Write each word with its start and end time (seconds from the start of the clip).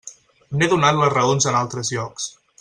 N'he 0.59 0.69
donat 0.71 0.97
les 1.01 1.13
raons 1.17 1.49
en 1.53 1.59
altres 1.61 1.93
llocs. 1.99 2.29